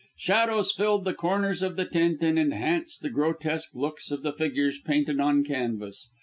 Shadows 0.17 0.71
filled 0.71 1.05
the 1.05 1.13
corners 1.13 1.61
of 1.61 1.75
the 1.75 1.85
tent 1.85 2.23
and 2.23 2.39
enhanced 2.39 3.03
the 3.03 3.11
grotesque 3.11 3.75
looks 3.75 4.09
of 4.09 4.23
the 4.23 4.33
figures 4.33 4.79
painted 4.79 5.19
on 5.19 5.43
the 5.43 5.47
canvas. 5.47 6.09